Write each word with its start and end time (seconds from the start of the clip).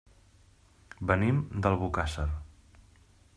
Venim 1.11 1.41
d'Albocàsser. 1.67 2.27